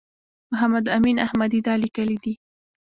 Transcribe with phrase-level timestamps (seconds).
[0.51, 2.33] محمد امین احمدي دا لیکلي دي.